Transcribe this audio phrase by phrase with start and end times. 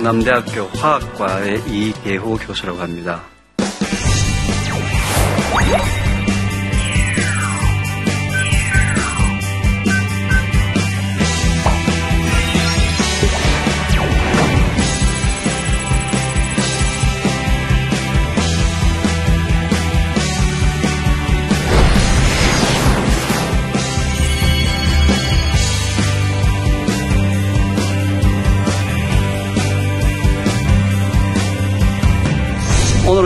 [0.00, 3.20] 충남대학교 화학과의 이계호 교수라고 합니다.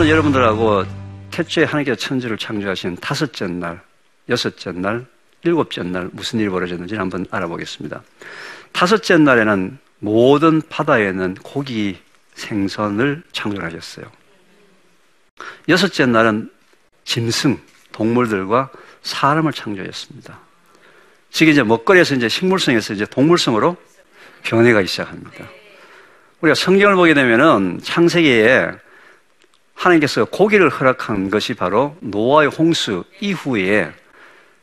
[0.05, 0.83] 오늘은 여러분들하고
[1.31, 3.81] 태초에 하나님께서 천지를 창조하신 다섯째 날,
[4.29, 5.03] 여섯째 날,
[5.43, 8.03] 일곱째 날 무슨 일이 벌어졌는지 한번 알아보겠습니다.
[8.71, 11.97] 다섯째 날에는 모든 바다에 는 고기
[12.35, 14.05] 생선을 창조하셨어요.
[15.69, 16.51] 여섯째 날은
[17.03, 17.59] 짐승,
[17.91, 18.69] 동물들과
[19.01, 20.39] 사람을 창조했습니다.
[21.31, 23.75] 지금 이제 먹거리에서 이제 식물성에서 이제 동물성으로
[24.43, 25.49] 변해가기 시작합니다.
[26.41, 28.84] 우리가 성경을 보게 되면은 창세기에
[29.75, 33.91] 하나님께서 고기를 허락한 것이 바로 노아의 홍수 이후에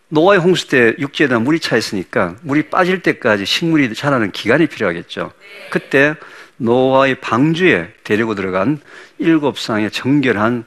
[0.08, 5.32] 노아의 홍수 때 육지에다 물이 차 있으니까 물이 빠질 때까지 식물이 자라는 기간이 필요하겠죠.
[5.70, 6.14] 그때
[6.56, 8.78] 노아의 방주에 데리고 들어간
[9.18, 10.64] 일곱 쌍의 정결한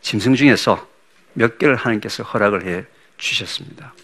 [0.00, 0.88] 짐승 중에서
[1.34, 2.84] 몇 개를 하나님께서 허락을 해
[3.16, 3.94] 주셨습니다.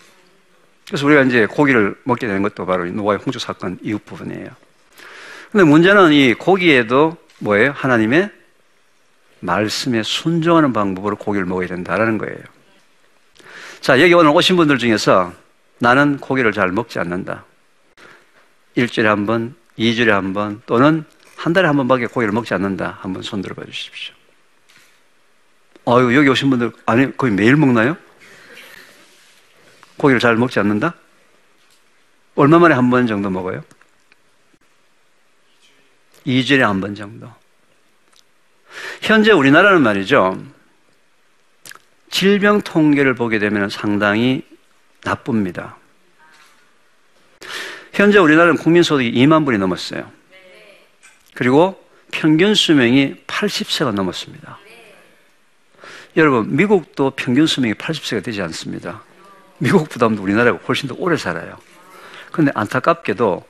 [0.86, 4.48] 그래서 우리가 이제 고기를 먹게 되는 것도 바로 노아의 홍수 사건 이후 부분이에요.
[5.50, 7.72] 근데 문제는 이 고기에도 뭐예요?
[7.74, 8.37] 하나님의
[9.40, 12.38] 말씀에 순종하는 방법으로 고기를 먹어야 된다라는 거예요.
[13.80, 15.32] 자, 여기 오늘 오신 분들 중에서
[15.78, 17.44] 나는 고기를 잘 먹지 않는다.
[18.74, 21.04] 일주일에 한 번, 이주일에 한 번, 또는
[21.36, 22.98] 한 달에 한 번밖에 고기를 먹지 않는다.
[23.00, 24.14] 한번 손 들어봐 주십시오.
[25.86, 27.96] 아유, 여기 오신 분들, 아니, 거의 매일 먹나요?
[29.96, 30.94] 고기를 잘 먹지 않는다?
[32.34, 33.62] 얼마 만에 한 번 정도 먹어요?
[36.26, 37.32] 2주일에 한 번 정도.
[39.00, 40.42] 현재 우리나라는 말이죠.
[42.10, 44.42] 질병 통계를 보게 되면 상당히
[45.04, 45.76] 나쁩니다.
[47.92, 50.10] 현재 우리나라는 국민소득이 2만 불이 넘었어요.
[51.34, 54.58] 그리고 평균 수명이 80세가 넘었습니다.
[56.16, 59.02] 여러분, 미국도 평균 수명이 80세가 되지 않습니다.
[59.58, 61.58] 미국보다도 우리나라가 훨씬 더 오래 살아요.
[62.32, 63.46] 그런데 안타깝게도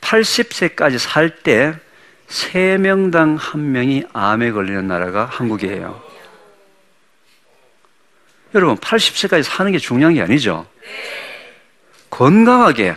[0.00, 1.74] 80세까지 살 때
[2.30, 6.00] 3명당 1명이 암에 걸리는 나라가 한국이에요.
[8.54, 10.66] 여러분, 80세까지 사는 게 중요한 게 아니죠?
[12.08, 12.96] 건강하게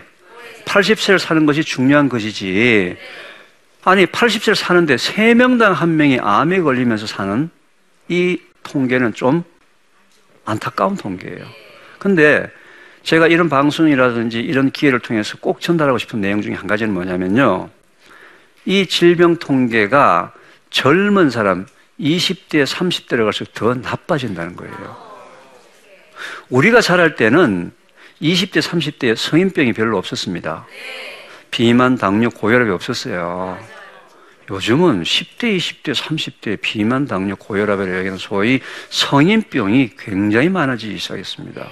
[0.66, 2.95] 80세를 사는 것이 중요한 것이지.
[3.83, 7.50] 아니, 80세를 사는데 3명당 1명이 암에 걸리면서 사는
[8.07, 9.44] 이 통계는 좀
[10.45, 11.45] 안타까운 통계예요.
[12.00, 12.50] 근데
[13.03, 17.69] 제가 이런 방송이라든지 이런 기회를 통해서 꼭 전달하고 싶은 내용 중에 한 가지는 뭐냐면요.
[18.66, 20.34] 이 질병 통계가
[20.69, 21.66] 젊은 사람
[22.00, 24.97] 20대, 30대로 갈수록 더 나빠진다는 거예요.
[26.50, 27.72] 우리가 자랄 때는
[28.22, 30.66] 20대, 30대에 성인병이 별로 없었습니다.
[31.51, 33.59] 비만, 당뇨, 고혈압이 없었어요.
[34.50, 38.59] 요즘은 10대, 20대, 30대 비만, 당뇨, 고혈압이라고 하는 소위
[38.90, 41.69] 성인병이 굉장히 많아지기 시작했습니다.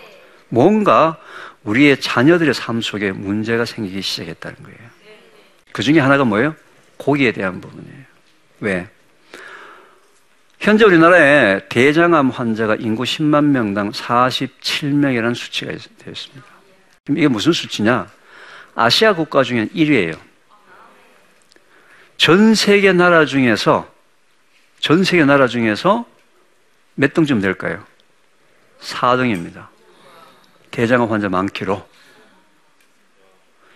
[0.50, 1.18] 뭔가
[1.63, 4.79] 우리의 자녀들의 삶 속에 문제가 생기기 시작했다는 거예요.
[5.72, 6.56] 그 중에 하나가 뭐예요?
[7.01, 8.03] 고기에 대한 부분이에요.
[8.59, 8.88] 왜?
[10.59, 16.46] 현재 우리나라에 대장암 환자가 인구 10만 명당 47명이라는 수치가 되어 있습니다.
[17.09, 18.08] 이게 무슨 수치냐?
[18.75, 20.20] 아시아 국가 중엔 1위예요.
[22.17, 23.91] 전 세계 나라 중에서
[24.79, 26.05] 전 세계 나라 중에서
[26.93, 27.84] 몇 등쯤 될까요?
[28.79, 29.70] 4등입니다.
[30.70, 31.84] 대장암 환자 많기로.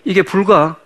[0.04, 0.80] 이게 불과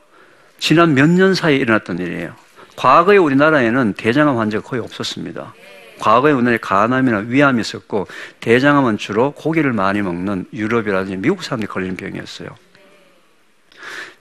[0.60, 2.36] 지난 몇 년 사이에 일어났던 일이에요.
[2.76, 5.54] 과거에 우리나라에는 대장암 환자가 거의 없었습니다.
[6.00, 8.08] 과거에 우리나라에 간암이나 위암이 있었고
[8.40, 12.50] 대장암은 주로 고기를 많이 먹는 유럽이라든지 미국 사람들이 걸리는 병이었어요.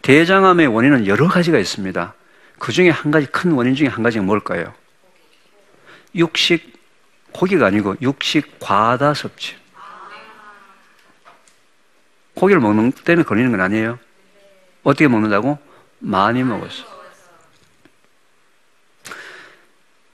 [0.03, 2.15] 대장암의 원인은 여러 가지가 있습니다.
[2.59, 4.73] 그 중에 한 가지 큰 원인 중에 한 가지가 뭘까요?
[6.15, 6.79] 육식
[7.33, 9.55] 고기가 아니고 육식 과다 섭취.
[12.35, 13.99] 고기를 먹는 때문에 걸리는 건 아니에요.
[14.83, 15.59] 어떻게 먹는다고?
[15.99, 16.85] 많이 먹었어.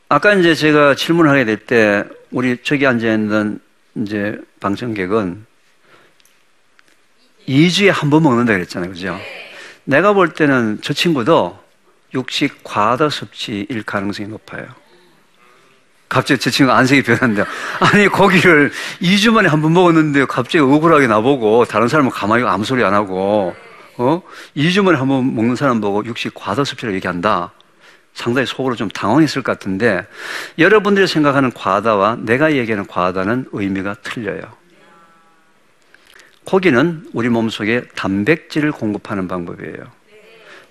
[0.08, 3.58] 아까 이제 제가 질문을 하게 될 때, 우리 저기 앉아 있는
[3.96, 5.46] 이제 방청객은
[7.48, 8.90] 2주에 한 번 먹는다 그랬잖아요.
[8.90, 9.18] 그죠?
[9.84, 11.58] 내가 볼 때는 저 친구도
[12.14, 14.66] 육식 과다 섭취일 가능성이 높아요.
[16.08, 17.44] 갑자기 저 친구 안색이 변한다.
[17.80, 18.70] 아니, 고기를
[19.02, 23.54] 2주 만에 한 번 먹었는데 갑자기 억울하게 나보고 다른 사람은 가만히 아무 소리 안 하고
[23.98, 24.22] 어?
[24.56, 27.52] 2주 만에 한번 먹는 사람 보고 육식 과다 섭취를 얘기한다.
[28.14, 30.06] 상당히 속으로 좀 당황했을 것 같은데
[30.58, 34.42] 여러분들이 생각하는 과다와 내가 얘기하는 과다는 의미가 틀려요.
[36.44, 40.04] 고기는 우리 몸속에 단백질을 공급하는 방법이에요.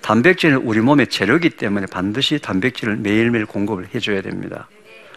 [0.02, 4.68] 단백질은 우리 몸의 재료이기 때문에 반드시 단백질을 매일매일 공급을 해줘야 됩니다.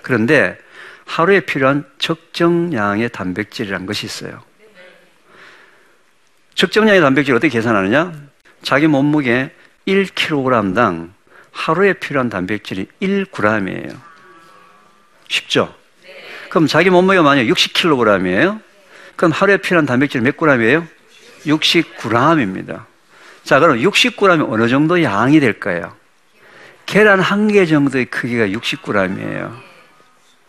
[0.02, 0.56] 그런데
[1.04, 4.42] 하루에 필요한 적정량의 단백질이라는 것이 있어요.
[6.56, 8.12] 적정량의 단백질을 어떻게 계산하느냐?
[8.62, 9.50] 자기 몸무게
[9.86, 11.10] 1kg당
[11.52, 13.94] 하루에 필요한 단백질이 1g이에요.
[15.28, 15.74] 쉽죠?
[16.48, 18.60] 그럼 자기 몸무게가 만약 60kg이에요?
[19.16, 20.86] 그럼 하루에 필요한 단백질 몇 g이에요?
[21.44, 22.84] 60g입니다.
[23.44, 25.94] 자, 그럼 60g이 어느 정도 양이 될까요?
[26.86, 29.65] 계란 한 개 정도의 크기가 60g이에요.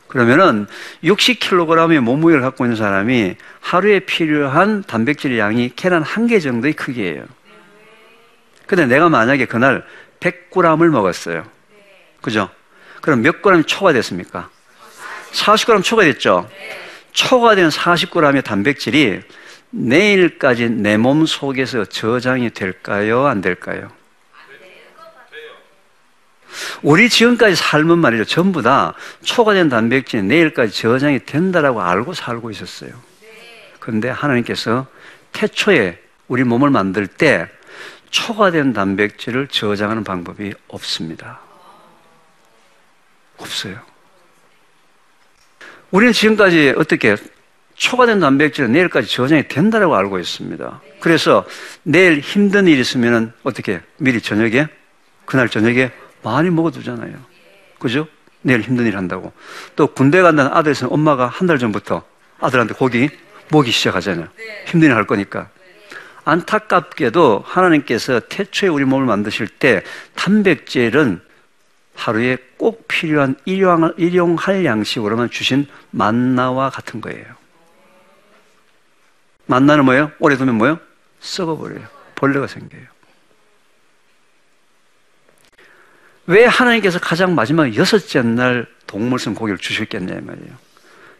[0.07, 0.67] 그러면은
[1.03, 7.25] 60kg의 몸무게를 갖고 있는 사람이 하루에 필요한 단백질 양이 계란 한개 정도의 크기예요.
[8.65, 9.85] 근데 내가 만약에 그날
[10.19, 11.45] 100g을 먹었어요.
[12.21, 12.49] 그죠?
[13.01, 14.49] 그럼 몇 g이 초과됐습니까?
[15.31, 16.49] 40g 초과됐죠?
[17.11, 19.21] 초과된 40g의 단백질이
[19.69, 23.25] 내일까지 내 몸 속에서 저장이 될까요?
[23.27, 23.89] 안 될까요?
[26.81, 28.25] 우리 지금까지 삶은 말이죠.
[28.25, 28.93] 전부 다
[29.23, 32.91] 초과된 단백질이 내일까지 저장이 된다라고 알고 살고 있었어요.
[33.79, 34.87] 그런데 하나님께서
[35.31, 37.47] 태초에 우리 몸을 만들 때
[38.09, 41.39] 초과된 단백질을 저장하는 방법이 없습니다.
[43.37, 43.79] 없어요.
[45.91, 47.15] 우리는 지금까지 어떻게
[47.75, 50.81] 초과된 단백질은 내일까지 저장이 된다고 알고 있습니다.
[50.99, 51.45] 그래서
[51.83, 54.67] 내일 힘든 일이 있으면 어떻게 미리 저녁에
[55.25, 55.91] 그날 저녁에
[56.23, 57.15] 많이 먹어두잖아요.
[57.79, 58.07] 그죠?
[58.41, 59.33] 내일 힘든 일 한다고.
[59.75, 62.03] 또 군대 간다는 아들 있으면 엄마가 한 달 전부터
[62.39, 63.09] 아들한테 고기
[63.51, 64.27] 먹이 시작하잖아요.
[64.67, 65.49] 힘든 일 할 거니까.
[66.25, 69.81] 안타깝게도 하나님께서 태초에 우리 몸을 만드실 때
[70.15, 71.21] 단백질은
[71.95, 77.25] 하루에 꼭 필요한 일용, 일용할 양식으로만 주신 만나와 같은 거예요.
[79.45, 80.11] 만나는 뭐예요?
[80.19, 80.79] 오래 두면 뭐예요?
[81.21, 81.87] 썩어버려요.
[82.15, 82.83] 벌레가 생겨요.
[86.27, 90.53] 왜 하나님께서 가장 마지막 여섯째 날 동물성 고기를 주셨겠냐 말이에요.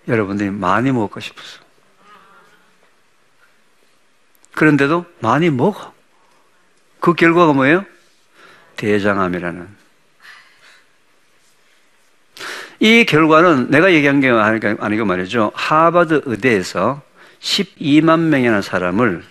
[0.07, 1.59] 여러분들이 많이 먹고 싶어서.
[4.53, 5.93] 그런데도 많이 먹어.
[6.99, 7.85] 그 결과가 뭐예요?
[8.75, 9.77] 대장암이라는.
[12.79, 15.51] 이 결과는 내가 얘기한 게 아니고 말이죠.
[15.55, 17.01] 하버드 의대에서
[17.39, 19.23] 12만 명이라는 사람을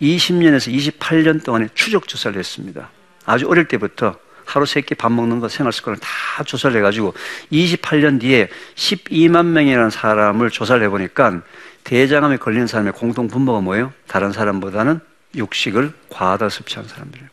[0.00, 2.90] 20년에서 28년 동안에 추적 조사를 했습니다.
[3.24, 7.14] 아주 어릴 때부터 하루 세 끼 밥 먹는 거 생활 습관을 다 조사를 해가지고
[7.50, 11.42] 28년 뒤에 12만 명이라는 사람을 조사를 해보니까
[11.84, 13.92] 대장암에 걸린 사람의 공통 분모가 뭐예요?
[14.06, 15.00] 다른 사람보다는
[15.34, 17.28] 육식을 과하다 섭취한 사람들이에요.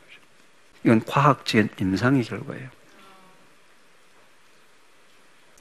[0.86, 2.70] 이건 과학적인 임상의 결과예요.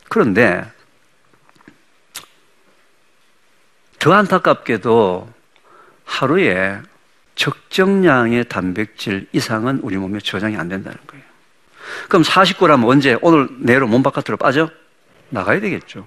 [0.08, 0.64] 그런데
[3.98, 5.28] 더 안타깝게도
[6.04, 6.80] 하루에
[7.34, 11.17] 적정량의 단백질 이상은 우리 몸에 저장이 안 된다는 거예요.
[12.08, 13.18] 그럼 49라면 언제?
[13.20, 14.70] 오늘 내로 몸 바깥으로 빠져?
[15.30, 16.06] 나가야 되겠죠.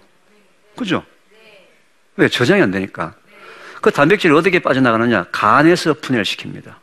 [0.78, 1.04] 그죠?
[2.16, 2.28] 왜?
[2.28, 3.14] 저장이 안 되니까.
[3.82, 5.26] 그 단백질이 어떻게 빠져나가느냐?
[5.32, 6.76] 간에서 분해시킵니다.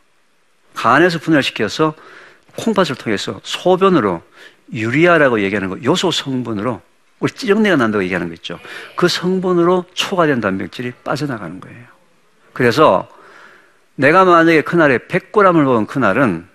[0.73, 1.93] 간에서 분해시켜서
[2.57, 4.21] 콩팥을 통해서 소변으로
[4.73, 6.81] 유리아라고 얘기하는 거, 요소 성분으로
[7.19, 8.59] 우리 찌정내가 난다고 얘기하는 거 있죠.
[8.95, 11.85] 그 성분으로 초과된 단백질이 빠져나가는 거예요.
[12.53, 13.07] 그래서
[13.95, 16.47] 내가 만약에 그날에 100g을 먹은 그날은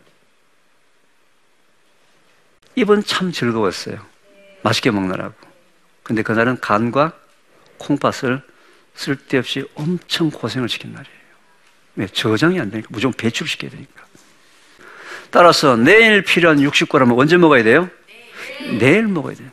[2.77, 3.99] 입은 참 즐거웠어요.
[4.63, 5.35] 맛있게 먹느라고.
[6.03, 7.13] 근데 그날은 간과
[7.79, 8.43] 콩팥을
[8.95, 11.15] 쓸데없이 엄청 고생을 시킨 날이에요.
[11.97, 12.07] 왜?
[12.07, 12.89] 저장이 안 되니까.
[12.91, 14.05] 무조건 배출시켜야 되니까.
[15.31, 17.89] 따라서 내일 필요한 60g은 언제 먹어야 돼요?
[18.79, 19.51] 내일 먹어야 돼요.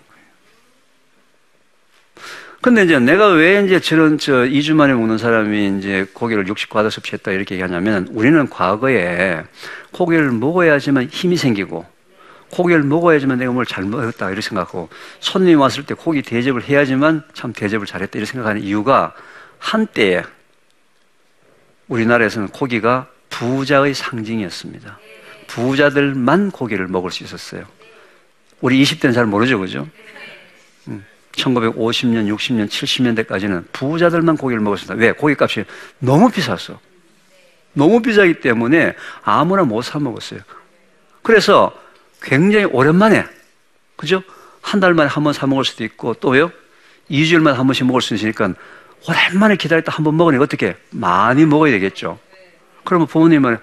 [2.62, 7.32] 근데 이제 내가 왜 이제 저런 저 2주 만에 먹는 사람이 이제 고기를 60과다 섭취했다
[7.32, 9.42] 이렇게 얘기하냐면 우리는 과거에
[9.92, 11.84] 고기를 먹어야지만 힘이 생기고
[12.52, 14.90] 고기를 먹어야지만 내가 뭘 잘 먹었다 이렇게 생각하고
[15.20, 19.14] 손님이 왔을 때 고기 대접을 해야지만 참 대접을 잘했다 이렇게 생각하는 이유가
[19.60, 20.24] 한때에
[21.88, 25.00] 우리나라에서는 고기가 부자의 상징이었습니다.
[25.48, 27.66] 부자들만 고기를 먹을 수 있었어요.
[28.62, 29.88] 우리 20대는 잘 모르죠, 그죠?
[31.34, 34.96] 1950년, 60년, 70년대까지는 부자들만 고기를 먹었습니다.
[34.96, 35.12] 왜?
[35.14, 35.64] 고기 값이
[36.00, 36.80] 너무 비쌌어.
[37.74, 40.42] 너무 비싸기 때문에 아무나 못 사 먹었어요.
[41.22, 41.74] 그래서
[42.22, 43.26] 굉장히 오랜만에,
[43.96, 44.24] 그죠?
[44.62, 46.52] 한 달 만에 한 번 사 먹을 수도 있고, 또요?
[47.10, 48.54] 2주일 만에 한 번씩 먹을 수 있으니까,
[49.08, 50.78] 오랜만에 기다렸다 한 번 먹으니까 어떻게?
[50.92, 52.20] 많이 먹어야 되겠죠.
[52.84, 53.58] 그러면 부모님은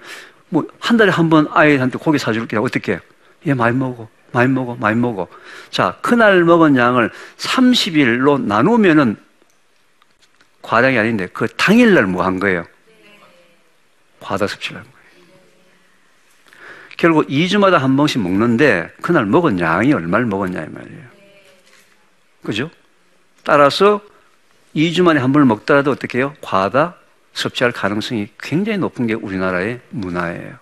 [0.49, 2.57] 뭐, 한 달에 한 번 아이한테 고기 사줄게.
[2.57, 2.99] 어떻게?
[3.47, 4.09] 얘 많이 먹어.
[4.31, 5.27] 많이 먹어, 많이 먹어.
[5.71, 9.17] 자, 그날 먹은 양을 30일로 나누면은
[10.61, 12.65] 과량이 아닌데 그 당일날 뭐 한 거예요?
[14.19, 14.98] 과다 섭취를 한 거예요.
[16.99, 21.01] 결국 2주마다 한 번씩 먹는데 그날 먹은 양이 얼마를 먹었냐 이 말이에요.
[22.43, 22.69] 그죠?
[23.45, 24.01] 따라서
[24.75, 26.35] 2주 만에 한 번을 먹더라도 어떻게 해요?
[26.41, 26.95] 과다
[27.31, 30.57] 섭취할 가능성이 굉장히 높은 게 우리나라의 문화예요.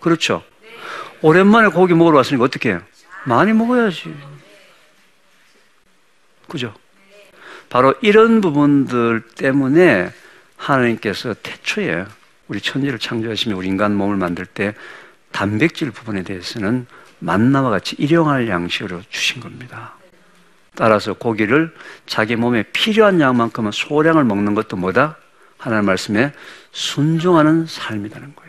[0.00, 0.42] 그렇죠?
[1.22, 2.82] 오랜만에 고기 먹으러 왔으니까 어떻게 해요?
[3.24, 4.14] 많이 먹어야지.
[6.46, 6.74] 그죠?
[7.70, 10.12] 바로 이런 부분들 때문에
[10.58, 12.04] 하나님께서 태초에
[12.48, 14.74] 우리 천지를 창조하시며 우리 인간 몸을 만들 때
[15.34, 16.86] 단백질 부분에 대해서는
[17.18, 19.94] 만나와 같이 일용할 양식으로 주신 겁니다.
[20.76, 21.74] 따라서 고기를
[22.06, 25.16] 자기 몸에 필요한 양만큼은 소량을 먹는 것도 뭐다?
[25.58, 26.32] 하나님 말씀에
[26.70, 28.43] 순종하는 삶이라는 거예요.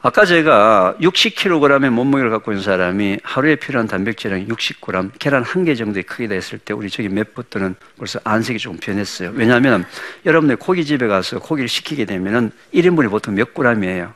[0.00, 6.04] 아까 제가 60kg의 몸무게를 갖고 있는 사람이 하루에 필요한 단백질량이 60g, 계란 한 개 정도의
[6.04, 9.32] 크기다 했을 때 우리 저기 맵부터는 벌써 안색이 조금 변했어요.
[9.34, 9.84] 왜냐하면
[10.24, 14.14] 여러분들 고깃집에 가서 고기를 시키게 되면은 1인분이 보통 몇 g이에요?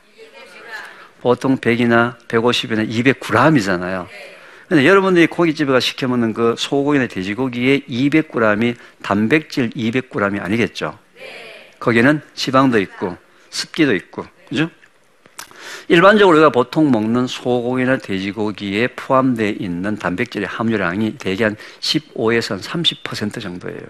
[1.21, 4.07] 보통 100이나 150이나 200g이잖아요.
[4.69, 10.97] 근데 여러분들이 고깃집에 가서 시켜 먹는 그 소고기나 돼지고기의 200g이 단백질 200g이 아니겠죠?
[11.79, 13.17] 거기는 지방도 있고
[13.49, 14.69] 습기도 있고, 그죠?
[15.87, 23.81] 일반적으로 우리가 보통 먹는 소고기나 돼지고기에 포함되어 있는 단백질의 함유량이 대개 한 15에서 30% 정도예요.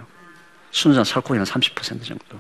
[0.72, 2.40] 순수한 살코기는 30% 정도.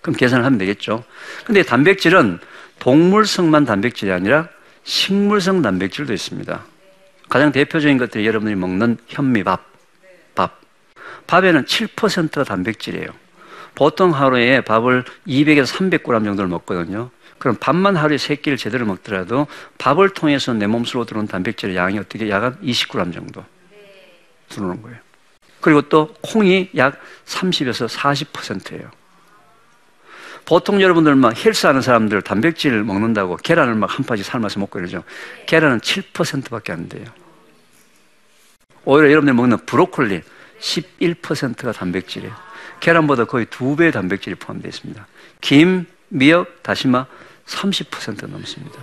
[0.00, 1.02] 그럼 계산을 하면 되겠죠.
[1.44, 2.38] 근데 단백질은
[2.78, 4.48] 동물성만 단백질이 아니라
[4.84, 6.64] 식물성 단백질도 있습니다.
[7.28, 9.64] 가장 대표적인 것들이 여러분들이 먹는 현미밥,
[10.34, 10.60] 밥.
[11.26, 13.08] 밥에는 7%가 단백질이에요.
[13.74, 17.10] 보통 하루에 밥을 200에서 300g 정도를 먹거든요.
[17.44, 19.46] 그럼 밥만 하루에 세 끼를 제대로 먹더라도
[19.76, 23.44] 밥을 통해서 내 몸속으로 들어온 단백질의 양이 어떻게 약 한 20g 정도
[24.48, 24.96] 들어오는 거예요.
[25.60, 28.90] 그리고 또 콩이 약 30에서 40%예요.
[30.46, 35.04] 보통 여러분들 막 헬스하는 사람들 단백질 먹는다고 계란을 막 한 파지 삶아서 먹고 이러죠.
[35.44, 37.04] 계란은 7%밖에 안 돼요.
[38.86, 40.22] 오히려 여러분들 먹는 브로콜리
[40.60, 42.34] 11%가 단백질이에요.
[42.80, 45.06] 계란보다 거의 두 배의 단백질이 포함되어 있습니다.
[45.42, 47.04] 김, 미역, 다시마
[47.46, 48.78] 30% 넘습니다.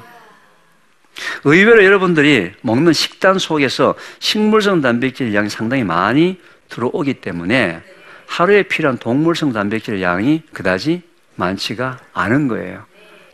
[1.43, 6.39] 의외로 여러분들이 먹는 식단 속에서 식물성 단백질 양이 상당히 많이
[6.69, 7.81] 들어오기 때문에
[8.27, 11.01] 하루에 필요한 동물성 단백질 양이 그다지
[11.35, 12.85] 많지가 않은 거예요.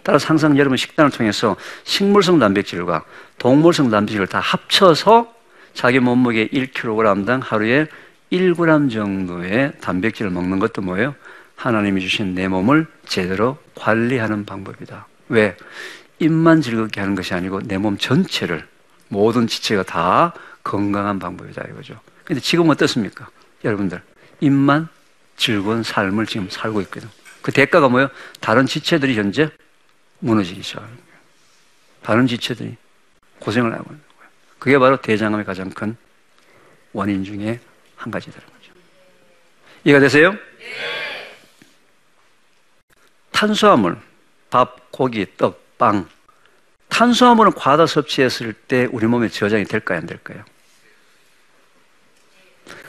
[0.01, 3.03] 따라서 항상 여러분 식단을 통해서 식물성 단백질과
[3.38, 5.34] 동물성 단백질을 다 합쳐서
[5.74, 7.88] 자기 몸무게 1kg당 하루에
[8.31, 11.13] 1g 정도의 단백질을 먹는 것도 뭐예요?
[11.55, 15.07] 하나님이 주신 내 몸을 제대로 관리하는 방법이다.
[15.29, 15.55] 왜?
[16.19, 18.67] 입만 즐겁게 하는 것이 아니고 내 몸 전체를
[19.10, 22.00] 모든 지체가 다 건강한 방법이다 이거죠.
[22.24, 23.29] 근데 지금 어떻습니까?
[23.63, 24.01] 여러분들
[24.41, 24.88] 입만
[25.38, 27.10] 즐거운 삶을 지금 살고 있거든.
[27.41, 28.10] 그 대가가 뭐예요?
[28.41, 29.50] 다른 지체들이 현재
[30.19, 31.19] 무너지기 시작하는 거예요.
[32.01, 32.75] 다른 지체들이
[33.39, 34.31] 고생을 하고 있는 거예요.
[34.60, 35.96] 그게 바로 대장암의 가장 큰
[36.91, 37.60] 원인 중에
[37.96, 38.74] 한 가지라는 거죠.
[39.86, 40.31] 이해가 되세요?
[40.31, 40.39] 네.
[43.31, 43.98] 탄수화물,
[44.50, 46.08] 밥, 고기, 떡, 빵.
[46.89, 50.00] 탄수화물은 과다 섭취했을 때 우리 몸에 저장이 될까요?
[50.00, 50.44] 안 될까요?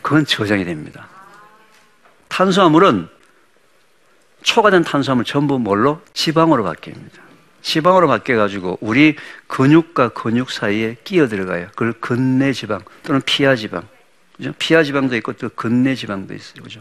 [0.03, 1.09] 그건 저장이 됩니다.
[2.29, 3.09] 탄수화물은
[4.43, 6.01] 초과된 탄수화물 전부 뭘로?
[6.15, 7.29] 지방으로 바뀝니다.
[7.61, 9.17] 지방으로 바뀌어가지고 우리
[9.49, 11.69] 근육과 근육 사이에 끼어 들어가요.
[11.71, 13.87] 그걸 근내 지방 또는 피하 지방.
[14.37, 14.53] 그죠?
[14.59, 16.63] 피하 지방도 있고 또 근내 지방도 있어요.
[16.63, 16.81] 그죠?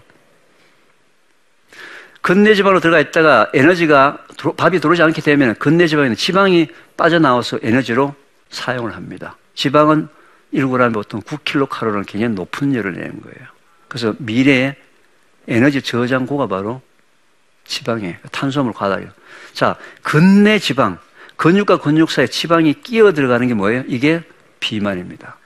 [2.28, 4.18] 근내 지방으로 들어가 있다가 에너지가
[4.58, 6.68] 밥이 들어오지 않게 되면 근내 지방에는 지방이
[6.98, 8.14] 빠져나와서 에너지로
[8.50, 9.38] 사용을 합니다.
[9.56, 10.10] 지방은
[10.54, 13.48] 1g에 보통 9kcal는 굉장히 높은 열을 내는 거예요.
[13.88, 14.76] 그래서 미래의
[15.48, 16.82] 에너지 저장고가 바로
[17.64, 18.16] 지방이에요.
[18.34, 19.08] 탄수화물 과다예요.
[19.54, 21.00] 자, 근내 지방,
[21.38, 23.86] 근육과 근육 사이에 지방이 끼어 들어가는 게 뭐예요?
[23.88, 24.22] 이게
[24.60, 25.38] 비만입니다.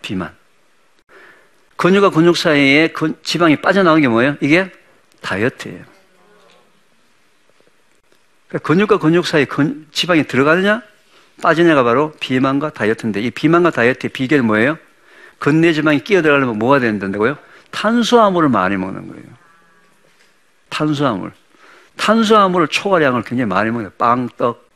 [0.00, 0.34] 비만.
[1.76, 4.38] 근육과 근육 사이에 지방이 빠져나오는 게 뭐예요?
[4.40, 4.72] 이게
[5.24, 5.82] 다이어트예요.
[8.48, 9.46] 그러니까 근육과 근육 사이에
[9.90, 10.82] 지방이 들어가느냐,
[11.42, 14.78] 빠지냐가 바로 비만과 다이어트인데 이 비만과 다이어트의 비결이 뭐예요?
[15.38, 17.38] 근내 지방이 끼어 들어가려면 뭐가 된다고요?
[17.70, 19.24] 탄수화물을 많이 먹는 거예요.
[20.68, 21.32] 탄수화물.
[21.96, 23.90] 탄수화물 초과량을 굉장히 많이 거예요.
[23.98, 24.68] 빵, 떡,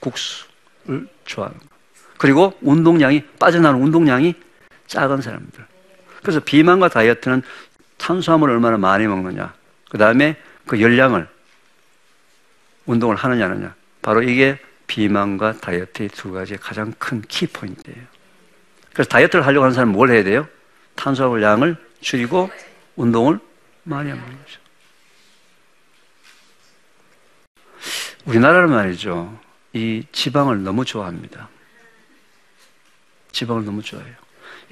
[0.00, 1.70] 국수를 좋아하는 거예요.
[2.18, 4.34] 그리고 운동량이, 빠져나오는 운동량이
[4.86, 5.66] 작은 사람들.
[6.22, 7.42] 그래서 비만과 다이어트는
[7.98, 9.54] 탄수화물을 얼마나 많이 먹느냐.
[9.96, 10.36] 그 다음에
[10.66, 11.26] 그 열량을
[12.84, 13.74] 운동을 하느냐, 하느냐.
[14.02, 18.04] 바로 이게 비만과 다이어트의 두 가지 가장 큰 키포인트예요.
[18.92, 20.46] 그래서 다이어트를 하려고 하는 사람은 뭘 해야 돼요?
[20.96, 22.50] 탄수화물 양을 줄이고
[22.96, 23.38] 운동을
[23.84, 24.60] 많이 하는 거죠.
[28.26, 29.40] 우리나라는 말이죠.
[29.72, 31.48] 이 지방을 너무 좋아합니다.
[33.32, 34.14] 지방을 너무 좋아해요.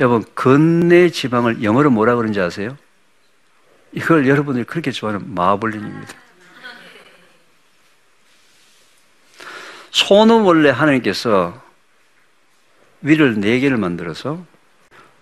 [0.00, 2.76] 여러분, 근내 지방을 영어로 뭐라 그러는지 아세요?
[3.95, 6.15] 이걸 여러분들이 그렇게 좋아하는 마블링입니다.
[9.93, 11.63] 소는 원래 하나님께서
[13.03, 14.45] 위를 네 개를 만들어서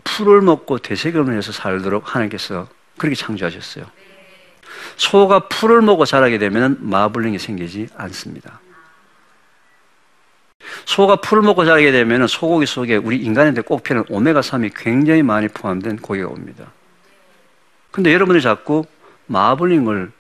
[0.05, 3.85] 풀을 먹고 되새김을 해서 살도록 하나님께서 그렇게 창조하셨어요.
[4.97, 8.61] 소가 풀을 먹고 자라게 되면 마블링이 생기지 않습니다.
[10.87, 15.99] 소가 풀을 먹고 자라게 되면 소고기 속에 우리 인간한테 꼭 필요한 오메가3이 굉장히 많이 포함된
[15.99, 16.73] 고기가 옵니다.
[17.93, 18.85] 근데 여러분들이 자꾸
[19.27, 20.11] 마블링을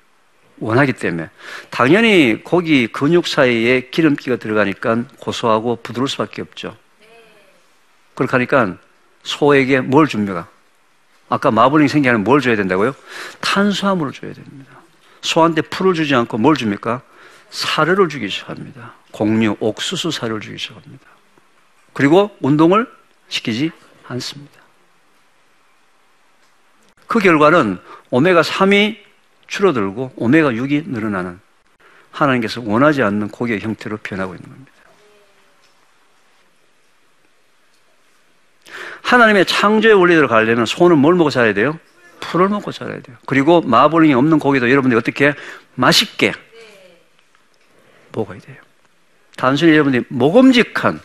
[0.60, 1.30] 원하기 때문에
[1.70, 6.76] 당연히 고기 근육 사이에 기름기가 들어가니까 고소하고 부드러울 수밖에 없죠.
[8.14, 8.76] 그렇게 하니까
[9.24, 10.48] 소에게 뭘 줍니까?
[11.28, 12.94] 아까 마블링 생기하는 뭘 줘야 된다고요?
[13.40, 14.70] 탄수화물을 줘야 됩니다.
[15.22, 17.00] 소한테 풀을 주지 않고 뭘 줍니까?
[17.50, 18.92] 사료를 주기 시작합니다.
[19.12, 21.06] 곡류, 옥수수 사료를 주기 시작합니다.
[21.92, 22.86] 그리고 운동을
[23.28, 23.70] 시키지
[24.08, 24.61] 않습니다.
[27.12, 27.78] 그 결과는
[28.10, 28.96] 오메가3이
[29.46, 31.40] 줄어들고 오메가6이 늘어나는
[32.10, 34.72] 하나님께서 원하지 않는 고기의 형태로 변하고 있는 겁니다.
[39.02, 41.78] 하나님의 창조의 원리대로 가려면 소는 뭘 먹고 자야 돼요?
[42.20, 43.18] 풀을 먹고 자야 돼요.
[43.26, 45.34] 그리고 마블링이 없는 고기도 여러분들이 어떻게
[45.74, 46.32] 맛있게
[48.12, 48.56] 먹어야 돼요.
[49.36, 50.98] 단순히 여러분들이 먹음직한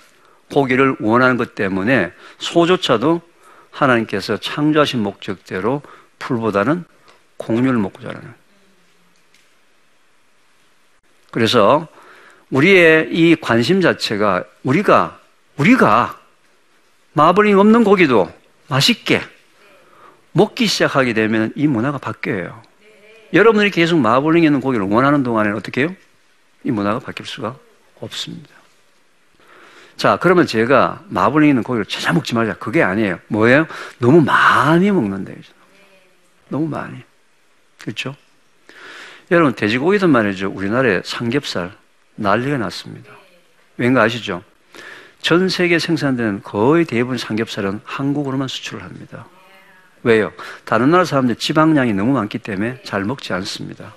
[0.54, 3.27] 고기를 원하는 것 때문에 소조차도
[3.78, 5.82] 하나님께서 창조하신 목적대로
[6.20, 6.84] 풀보다는
[7.38, 8.34] 공유를 먹고 자라는.
[11.32, 11.88] 그래서
[12.50, 15.20] 우리의 이 관심 자체가 우리가
[15.58, 16.20] 우리가
[17.14, 18.32] 마블링 없는 고기도
[18.68, 19.22] 맛있게
[20.32, 22.62] 먹기 시작하게 되면 이 문화가 바뀌어요.
[23.34, 25.96] 여러분들이 계속 마블링 있는 고기를 원하는 동안에는 어떻게 해요?
[26.64, 27.56] 이 문화가 바뀔 수가
[28.00, 28.50] 없습니다.
[29.98, 32.54] 자, 그러면 제가 마블링 있는 고기를 찾아 먹지 말자.
[32.56, 33.20] 그게 아니에요.
[33.28, 33.68] 뭐예요?
[33.98, 35.34] 너무 많이 먹는다.
[36.50, 37.04] 너무 많이.
[37.82, 38.16] 그렇죠?
[39.32, 40.50] 여러분, 돼지고기도 말이죠.
[40.50, 41.72] 우리나라에 삼겹살
[42.16, 43.12] 난리가 났습니다.
[43.78, 44.44] 왠가 아시죠?
[45.22, 49.26] 전 세계 생산되는 거의 대부분 삼겹살은 한국으로만 수출을 합니다.
[50.04, 50.32] 왜요?
[50.64, 53.96] 다른 나라 사람들 지방량이 너무 많기 때문에 잘 먹지 않습니다.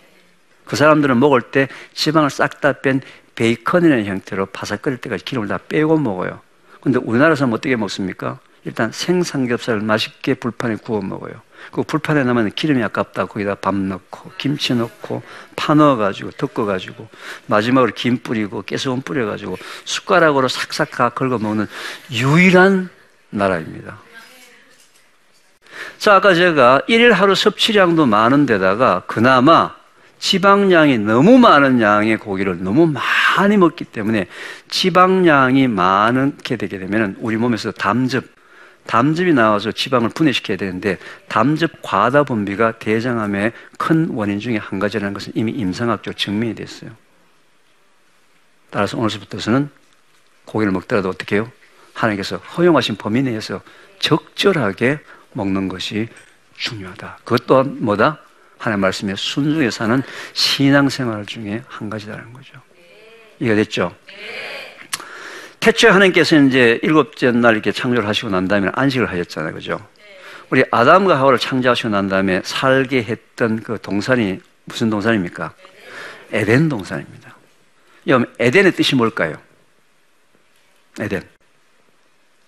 [0.65, 3.03] 그 사람들은 먹을 때 지방을 싹 다 뺀
[3.41, 6.41] 베이컨이라는 형태로 바삭거릴 때까지 기름을 다 빼고 먹어요.
[6.83, 8.39] 근데 우리나라 사람 어떻게 먹습니까?
[8.65, 11.33] 일단 생삼겹살을 맛있게 불판에 구워 먹어요.
[11.73, 13.25] 그 불판에 넣으면 기름이 아깝다.
[13.25, 15.23] 거기다 밥 넣고, 김치 넣고,
[15.57, 17.09] 파 넣어가지고, 덮어가지고,
[17.47, 21.67] 마지막으로 김 뿌리고, 깨소금 뿌려가지고, 숟가락으로 삭삭 긁어 먹는
[22.13, 22.91] 유일한
[23.31, 23.99] 나라입니다.
[25.99, 29.75] 자, 아까 제가 일일 하루 섭취량도 많은 데다가 그나마
[30.19, 34.27] 지방량이 너무 많은 양의 고기를 너무 많이 먹기 때문에
[34.69, 38.35] 지방량이 많게 되게 되면 우리 몸에서 담즙,
[38.87, 40.99] 담즙이 나와서 지방을 분해시켜야 되는데
[41.29, 46.91] 담즙 과다 분비가 대장암의 큰 원인 중에 한 가지라는 것은 이미 임상학적으로 증명이 됐어요.
[48.71, 49.71] 따라서 오늘부터는
[50.45, 51.51] 고기를 먹더라도 어떻게 해요?
[51.95, 53.61] 하나님께서 허용하신 범위 내에서
[53.99, 55.01] 적절하게
[55.33, 56.09] 먹는 것이
[56.57, 57.19] 중요하다.
[57.25, 58.21] 그것 또한 뭐다?
[58.59, 60.03] 하나님 말씀에 순종해 사는
[60.35, 62.61] 신앙생활 중에 한 가지다라는 거죠.
[63.41, 63.95] 이해가 됐죠?
[65.61, 69.55] 태초에 하나님께서 이제 일곱째 날 이렇게 창조를 하시고 난 다음에 안식을 하셨잖아요.
[69.55, 69.79] 그죠?
[70.51, 75.53] 우리 아담과 하와를 창조하시고 난 다음에 살게 했던 그 동산이 무슨 동산입니까?
[76.33, 77.37] 에덴 동산입니다.
[78.07, 79.37] 여러분, 에덴의 뜻이 뭘까요?
[80.99, 81.23] 에덴.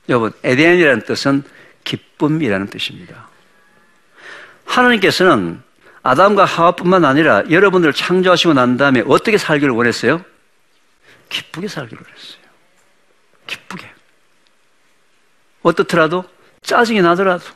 [0.08, 1.42] 여러분, 에덴이라는 뜻은
[1.84, 3.28] 기쁨이라는 뜻입니다.
[4.64, 5.62] 하나님께서는
[6.02, 10.24] 아담과 하와뿐만 아니라 여러분들을 창조하시고 난 다음에 어떻게 살기를 원했어요?
[11.32, 12.42] 기쁘게 살기를 원했어요.
[13.46, 13.90] 기쁘게.
[15.62, 16.24] 어떻더라도
[16.60, 17.46] 짜증이 나더라도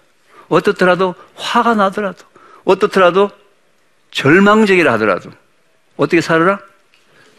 [0.49, 2.25] 어떻더라도 화가 나더라도
[2.65, 3.31] 어떻더라도
[4.12, 5.31] 절망적이라 하더라도
[5.97, 6.59] 어떻게 살아라?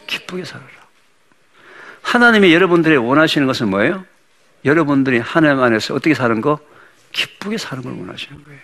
[0.06, 0.68] 기쁘게 살아라.
[2.02, 4.04] 하나님이 여러분들이 원하시는 것은 뭐예요?
[4.64, 6.60] 여러분들이 하나님 안에서 어떻게 사는 거?
[7.12, 8.60] 기쁘게 사는 걸 원하시는 거예요.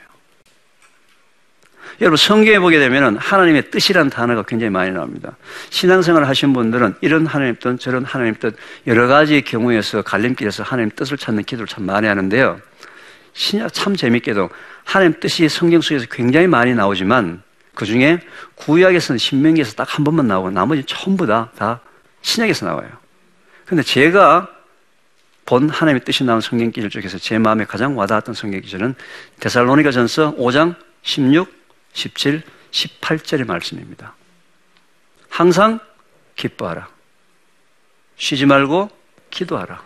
[2.00, 5.36] 여러분 성경에 보게 되면 하나님의 뜻이라는 단어가 굉장히 많이 나옵니다.
[5.70, 11.16] 신앙생활을 하신 분들은 이런 하나님 뜻, 저런 하나님 뜻 여러 가지 경우에서 갈림길에서 하나님 뜻을
[11.16, 12.60] 찾는 기도를 참 많이 하는데요.
[13.72, 14.48] 참 재밌게도
[14.84, 17.42] 하나님 뜻이 성경 속에서 굉장히 많이 나오지만
[17.74, 18.20] 그 중에
[18.54, 21.80] 구약에서는 신명기에서 딱 한 번만 나오고 나머지 전부 다, 다
[22.22, 22.88] 신약에서 나와요.
[23.66, 24.48] 근데 제가
[25.46, 28.94] 본 하나님의 뜻이 나온 성경 기절 중에서 제 마음에 가장 와닿았던 성경 기절은
[29.40, 31.63] 데살로니가 전서 5장 16,
[31.94, 34.14] 17, 18절의 말씀입니다.
[35.28, 35.80] 항상
[36.36, 36.88] 기뻐하라.
[38.16, 38.90] 쉬지 말고
[39.30, 39.82] 기도하라.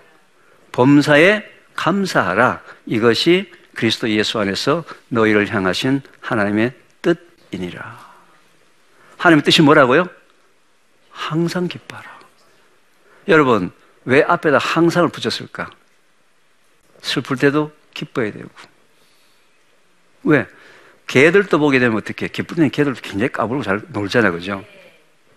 [0.73, 2.63] 범사에 감사하라.
[2.87, 8.09] 이것이 그리스도 예수 안에서 너희를 향하신 하나님의 뜻이니라.
[9.17, 10.09] 하나님의 뜻이 뭐라고요?
[11.11, 12.19] 항상 기뻐하라.
[13.29, 13.71] 여러분,
[14.05, 15.71] 왜 앞에다 항상을 붙였을까?
[17.03, 18.49] 슬플 때도 기뻐야 되고.
[20.25, 20.47] 왜?
[21.09, 22.29] 개들도 보게 되면 어떻게?
[22.29, 24.33] 때는 개들도 굉장히 까불고 잘 놀잖아요.
[24.33, 24.65] 그죠?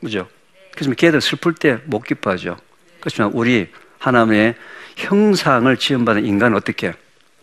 [0.01, 0.29] 그죠?
[0.71, 2.57] 그렇지만 개들 슬플 때 못 기뻐하죠.
[2.99, 4.55] 그렇지만 우리 하나님의
[4.97, 6.93] 형상을 지음받은 인간은 어떻게?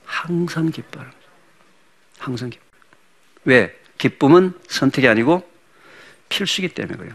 [0.04, 1.12] 항상 기뻐하는.
[2.18, 2.64] 항상 기뻐.
[3.44, 3.76] 왜?
[3.98, 5.48] 기쁨은 선택이 아니고
[6.28, 7.14] 필수기 때문에 그래요.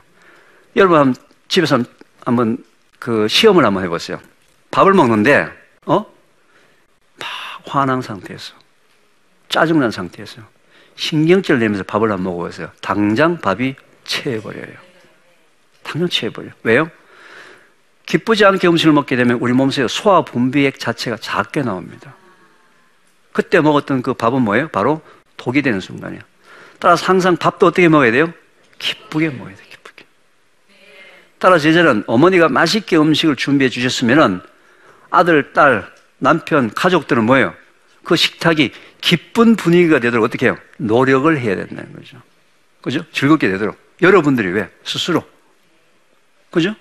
[0.76, 1.16] 여러분
[1.48, 1.84] 집에서
[2.26, 2.64] 한번
[3.00, 4.20] 그 시험을 한번 해보세요.
[4.72, 5.52] 밥을 먹는데,
[5.86, 6.00] 어?
[7.20, 7.28] 막
[7.66, 8.56] 화난 상태에서,
[9.50, 10.42] 짜증난 상태에서,
[10.96, 12.70] 신경질 내면서 밥을 안 먹어보세요.
[12.82, 14.76] 당장 밥이 체해버려요.
[15.84, 16.52] 당장 체해버려요.
[16.64, 16.90] 왜요?
[18.06, 22.16] 기쁘지 않게 음식을 먹게 되면 우리 몸속에 소화 분비액 자체가 작게 나옵니다.
[23.32, 24.68] 그때 먹었던 그 밥은 뭐예요?
[24.68, 25.02] 바로
[25.38, 26.22] 독이 되는 순간이에요.
[26.80, 28.34] 따라서 항상 밥도 어떻게 먹어야 돼요?
[28.78, 29.64] 기쁘게 먹어야 돼요.
[31.44, 34.42] 따라서 예전에는 어머니가 맛있게 음식을 준비해 주셨으면
[35.10, 35.86] 아들, 딸,
[36.18, 37.54] 남편, 가족들은 뭐예요?
[38.06, 38.72] 그 식탁이
[39.04, 40.58] 기쁜 분위기가 되도록 어떻게 해요?
[40.78, 42.22] 노력을 해야 된다는 거죠.
[42.82, 43.06] 그죠?
[43.12, 43.78] 즐겁게 되도록.
[44.02, 44.70] 여러분들이 왜?
[44.86, 45.28] 스스로.
[46.50, 46.74] 그죠?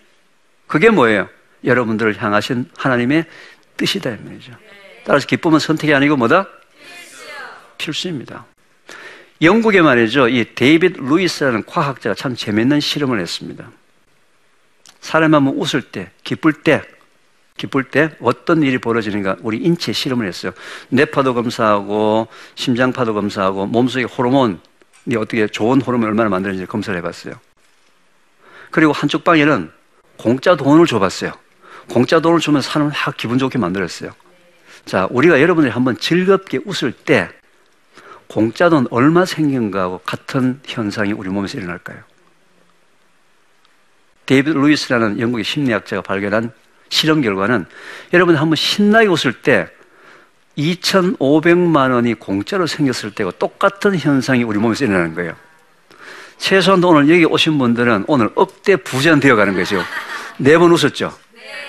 [0.68, 1.28] 그게 뭐예요?
[1.64, 3.24] 여러분들을 향하신 하나님의
[3.76, 4.11] 뜻이다.
[4.11, 4.52] 이 말이죠.
[5.04, 6.46] 따라서 기쁨은 선택이 아니고 뭐다?
[7.78, 8.46] 필수입니다.
[9.40, 10.28] 영국에 말이죠.
[10.28, 13.68] 이 데이빗 루이스라는 과학자가 참 재밌는 실험을 했습니다.
[15.00, 16.82] 사람 한번 웃을 때, 기쁠 때,
[17.56, 20.52] 기쁠 때 어떤 일이 벌어지는가 우리 인체 실험을 했어요.
[20.88, 24.58] 뇌파도 검사하고 심장파도 검사하고 몸속의 호르몬이
[25.16, 27.34] 어떻게 좋은 호르몬 얼마나 만드는지 검사를 해봤어요.
[28.70, 29.70] 그리고 한쪽 방에는
[30.16, 31.32] 공짜 돈을 줘봤어요.
[31.88, 34.12] 공짜 돈을 주면 사람을 확 기분 좋게 만들었어요.
[34.84, 37.28] 자, 우리가 여러분들이 한번 즐겁게 웃을 때
[38.28, 41.98] 공짜 돈 얼마 생긴가 하고 같은 현상이 우리 몸에서 일어날까요?
[44.26, 46.52] 데이비드 루이스라는 영국의 심리학자가 발견한
[46.92, 47.64] 실험 결과는
[48.12, 49.66] 여러분 한번 신나게 웃을 때
[50.59, 55.35] 2,500만 원이 공짜로 생겼을 때와 똑같은 현상이 우리 몸에서 일어나는 거예요.
[56.37, 59.83] 최소한 오늘 여기 오신 분들은 오늘 억대 부자 되어 가는 거죠.
[60.37, 61.16] 네 번 웃었죠?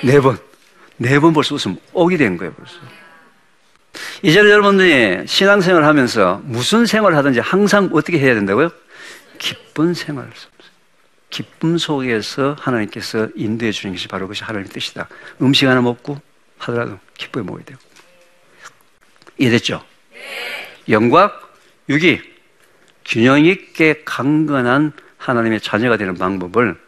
[0.03, 0.37] 네 번.
[0.97, 2.73] 네 번 벌써 웃으면 억이 된 거예요, 벌써.
[4.23, 8.69] 이제는 여러분들이 신앙생활 하면서 무슨 생활을 하든지 항상 어떻게 해야 된다고요?
[9.37, 10.29] 기쁜 생활을.
[11.33, 15.09] 기쁨 속에서 하나님께서 인도해 주는 것이 바로 그것이 하나님의 뜻이다.
[15.41, 16.21] 음식 하나 먹고
[16.59, 17.77] 하더라도 기쁘게 먹어야 돼요.
[19.39, 19.83] 이해됐죠?
[20.89, 21.57] 영곽,
[21.89, 22.21] 유기,
[23.03, 26.79] 균형 있게 강건한 하나님의 자녀가 되는 방법을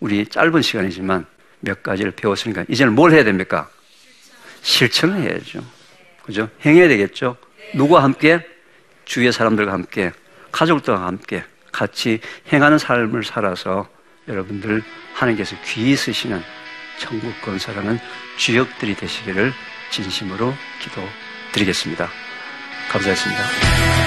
[0.00, 1.24] 우리 짧은 시간이지만
[1.60, 3.70] 몇 가지를 배웠으니까 이제는 뭘 해야 됩니까?
[4.60, 5.64] 실천을 해야죠.
[6.22, 6.50] 그죠?
[6.62, 7.38] 행해야 되겠죠?
[7.74, 8.46] 누구와 함께?
[9.06, 10.12] 주위의 사람들과 함께,
[10.52, 12.20] 가족들과 함께 같이
[12.52, 13.93] 행하는 삶을 살아서
[14.28, 14.82] 여러분들
[15.14, 16.42] 하나님께서 귀히 쓰시는
[16.98, 17.98] 천국 건설하는
[18.36, 19.52] 주역들이 되시기를
[19.90, 22.08] 진심으로 기도드리겠습니다.
[22.90, 24.03] 감사했습니다.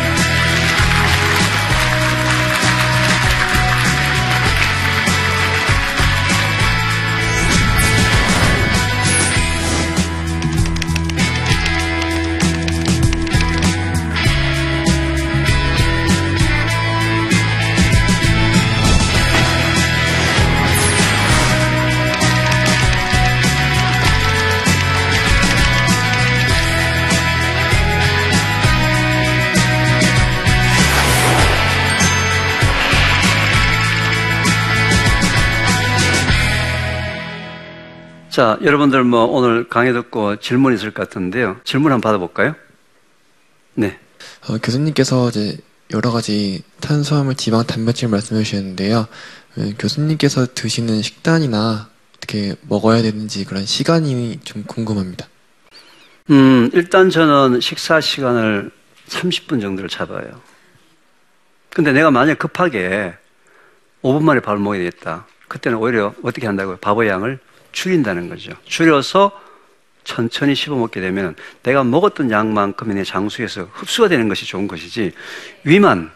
[38.38, 41.58] 자, 여러분들 뭐 오늘 강의 듣고 질문 있을 것 같은데요.
[41.64, 42.54] 질문 한번 받아볼까요?
[43.74, 43.98] 네.
[44.48, 45.58] 어, 교수님께서 이제
[45.92, 49.08] 여러 가지 탄수화물, 지방, 단백질 말씀해 주셨는데요.
[49.58, 55.28] 어, 교수님께서 드시는 식단이나 어떻게 먹어야 되는지 그런 시간이 좀 궁금합니다.
[56.30, 58.70] 음, 일단 저는 식사 시간을
[59.08, 60.42] 30분 정도를 잡아요.
[61.72, 63.16] 근데 내가 만약 급하게
[64.04, 66.78] 5분 만에 밥을 먹어야 겠다 그때는 오히려 어떻게 한다고요?
[66.78, 67.40] 밥의 양을
[67.78, 68.54] 줄인다는 거죠.
[68.66, 69.32] 줄여서
[70.04, 75.12] 천천히 씹어 먹게 되면 내가 먹었던 양만큼의 내 장수에서 흡수가 되는 것이 좋은 것이지
[75.64, 76.12] 위만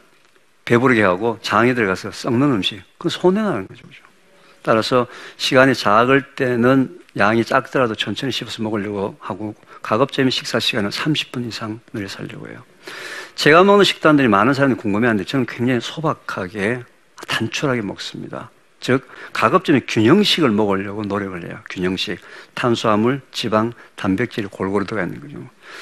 [0.65, 3.83] 배부르게 하고 장에 들어가서 썩는 음식 그건 손해나는 거죠.
[4.63, 5.05] 따라서
[5.37, 12.07] 시간이 작을 때는 양이 작더라도 천천히 씹어서 먹으려고 하고 가급적이면 식사 시간은 30분 이상 늘려
[12.07, 12.63] 살려고 해요.
[13.35, 16.83] 제가 먹는 식단들이 많은 사람들이 궁금해하는데 저는 굉장히 소박하게
[17.27, 18.49] 단촐하게 먹습니다.
[18.81, 21.59] 즉 가급적이면 균형식을 먹으려고 노력을 해요.
[21.69, 22.19] 균형식
[22.53, 25.37] 탄수화물, 지방, 단백질이 골고루 들어가 있는 거죠.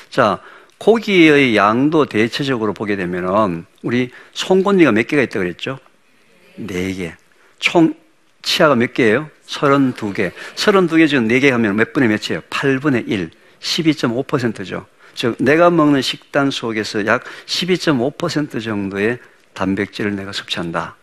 [0.09, 0.39] 자
[0.77, 5.79] 고기의 양도 대체적으로 보게 되면은 우리 송곳니가 몇 개가 있다고 그랬죠?
[6.55, 7.15] 네 개.
[7.57, 7.95] 총
[8.41, 9.29] 치아가 몇 개예요?
[9.45, 10.31] 32개.
[10.55, 12.41] 32개 중 4개 하면 몇 분의 몇이에요?
[12.49, 13.31] 8분의 1.
[13.59, 14.85] 12.5%죠.
[15.13, 19.19] 즉, 내가 먹는 식단 속에서 약 12.5% 정도의
[19.53, 20.95] 단백질을 내가 섭취한다.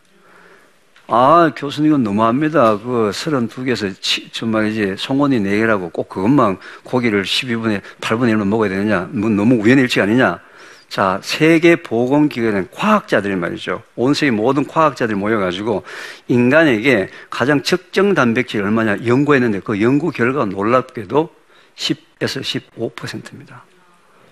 [1.09, 2.79] 아, 교수님 이건 너무합니다.
[2.79, 3.95] 그 32개에서
[4.33, 9.09] 정말이지 송곳니 4개라고 꼭 그것만 고기를 12분의 8분의 1만 먹어야 되느냐?
[9.13, 10.41] 뭐 너무 우연일치 아니냐?
[10.89, 13.83] 자, 세계 보건기관의 과학자들이 말이죠.
[13.95, 15.85] 온 세계 모든 과학자들이 모여가지고
[16.27, 21.31] 인간에게 가장 적정 단백질이 얼마냐 연구했는데 그 연구 결과가 놀랍게도
[21.77, 23.65] 10에서 15%입니다.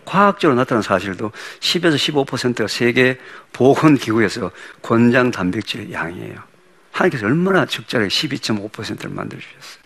[0.05, 3.19] 과학적으로 나타난 사실도 10에서 15%가 세계
[3.53, 4.51] 보건기구에서
[4.83, 6.54] 권장 단백질의 양이에요.
[6.95, 9.85] 하나님께서 얼마나 적절하게 12.5%를 만들어 주셨어요.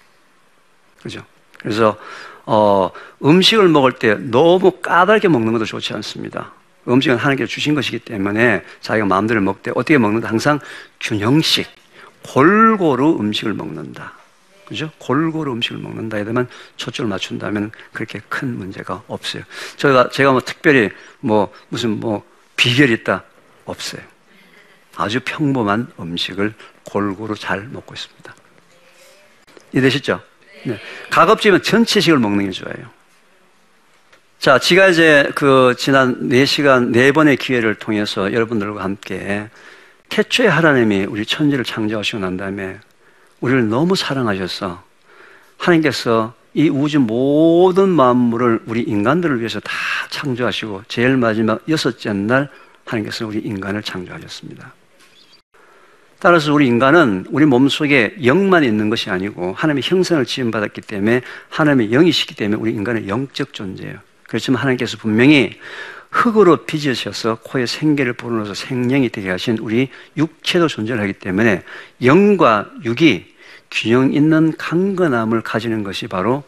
[1.03, 1.25] 그죠?
[1.59, 1.97] 그래서,
[2.45, 2.91] 어,
[3.25, 6.53] 음식을 먹을 때 너무 까다롭게 먹는 것도 좋지 않습니다.
[6.87, 10.29] 음식은 하나님께서 주신 것이기 때문에 자기가 마음대로 먹되 어떻게 먹는다?
[10.29, 10.61] 항상
[11.01, 11.67] 균형식,
[12.23, 14.13] 골고루 음식을 먹는다.
[14.67, 14.91] 그죠?
[14.99, 16.19] 골고루 음식을 먹는다.
[16.19, 19.43] 에만 초점을 맞춘다면 그렇게 큰 문제가 없어요.
[19.77, 20.91] 제가, 제가 뭐 특별히
[21.21, 22.23] 뭐 무슨 뭐
[22.57, 23.25] 비결이 있다?
[23.65, 24.03] 없어요.
[24.97, 26.55] 아주 평범한 음식을
[26.89, 28.35] 골고루 잘 먹고 있습니다.
[29.73, 30.21] 이해되시죠?
[30.65, 30.81] 네.
[31.11, 32.91] 가급적이면 전체식을 먹는 게 좋아요.
[34.39, 39.49] 자, 제가 이제 그 지난 4시간, 4번의 기회를 통해서 여러분들과 함께
[40.09, 42.79] 태초에 하나님이 우리 천지를 창조하시고 난 다음에
[43.41, 44.83] 우리를 너무 사랑하셔서
[45.59, 49.73] 하나님께서 이 우주 모든 만물을 우리 인간들을 위해서 다
[50.09, 52.49] 창조하시고 제일 마지막 여섯째 날
[52.85, 54.73] 하나님께서 우리 인간을 창조하셨습니다.
[56.21, 62.35] 따라서 우리 인간은 우리 몸속에 영만 있는 것이 아니고 하나님의 형상을 지음받았기 때문에 하나님의 영이시기
[62.35, 63.99] 때문에 우리 인간은 영적 존재예요.
[64.27, 65.59] 그렇지만 하나님께서 분명히
[66.11, 71.63] 흙으로 빚으셔서 코에 생계를 불어넣어서 생명이 되게 하신 우리 육체도 존재하기 때문에
[72.03, 73.35] 영과 육이
[73.71, 76.43] 균형 있는 강건함을 가지는 것이 바로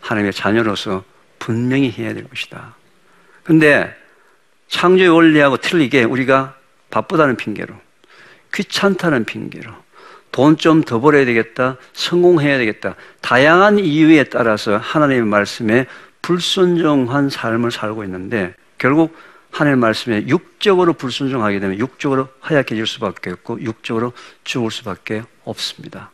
[0.00, 1.04] 하나님의 자녀로서
[1.38, 2.74] 분명히 해야 될 것이다.
[3.42, 3.94] 근데
[4.68, 6.54] 창조의 원리하고 틀리게 우리가
[6.90, 7.74] 바쁘다는 핑계로
[8.52, 9.72] 귀찮다는 핑계로
[10.32, 15.86] 돈 좀 더 벌어야 되겠다, 성공해야 되겠다, 다양한 이유에 따라서 하나님의 말씀에
[16.22, 19.16] 불순종한 삶을 살고 있는데 결국
[19.50, 24.12] 하나님의 말씀에 육적으로 불순종하게 되면 육적으로 하얗게질 수밖에 없고 육적으로
[24.44, 26.12] 죽을 수밖에 없습니다.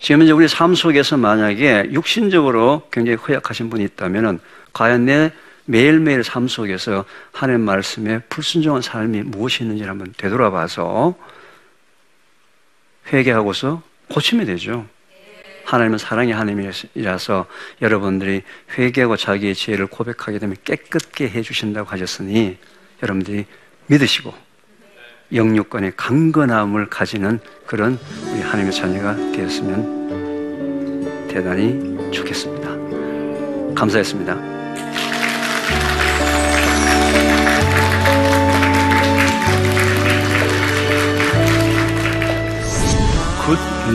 [0.00, 4.40] 지금 이제 우리 삶 속에서 만약에 육신적으로 굉장히 허약하신 분이 있다면
[4.72, 5.30] 과연 내
[5.64, 11.16] 매일매일 삶 속에서 하나님 말씀에 불순종한 삶이 무엇이 있는지 한번 되돌아봐서
[13.12, 14.86] 회개하고서 고치면 되죠.
[15.64, 17.46] 하나님은 사랑의 하나님이라서
[17.80, 18.42] 여러분들이
[18.76, 22.58] 회개하고 자기의 죄를 고백하게 되면 깨끗게 해주신다고 하셨으니
[23.02, 23.46] 여러분들이
[23.86, 24.34] 믿으시고
[25.32, 28.00] 영육권의 강건함을 가지는 그런
[28.32, 30.00] 우리 하나님의 자녀가 되었으면
[31.28, 33.74] 대단히 좋겠습니다.
[33.76, 34.49] 감사했습니다.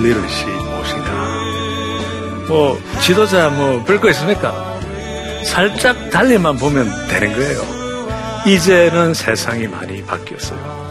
[0.01, 1.11] 리더십 무엇인가?
[2.47, 4.53] 뭐 지도자 뭐 별거 있습니까?
[5.45, 7.61] 살짝 달리만 보면 되는 거예요.
[8.45, 10.85] 이제는 세상이 많이 바뀌었어요.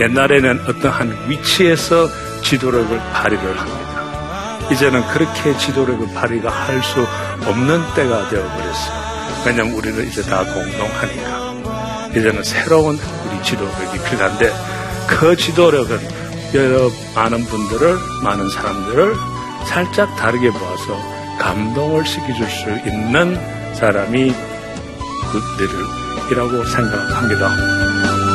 [0.00, 2.08] 옛날에는 어떠한 위치에서
[2.42, 4.68] 지도력을 발휘를 합니다.
[4.70, 7.06] 이제는 그렇게 지도력을 발휘가 할 수
[7.46, 9.00] 없는 때가 되어버렸어요.
[9.46, 12.10] 왜냐하면 우리는 이제 다 공동하니까.
[12.10, 14.52] 이제는 새로운 우리 지도력이 필요한데
[15.06, 15.98] 그 지도력은
[16.54, 19.14] 여러 많은 분들을, 많은 사람들을
[19.66, 20.98] 살짝 다르게 보아서
[21.38, 23.36] 감동을 시켜줄 수 있는
[23.74, 24.34] 사람이
[25.30, 28.29] 굿리들이라고 생각합니다.